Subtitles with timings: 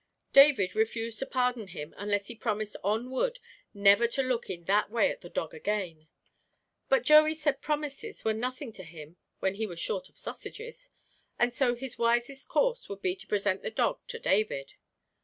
[0.33, 3.37] David refused to pardon him unless he promised on wood
[3.71, 6.07] never to look in that way at the dog again,
[6.89, 10.89] but Joey said promises were nothing to him when he was short of sausages,
[11.37, 14.73] and so his wisest course would be to present the dog to David.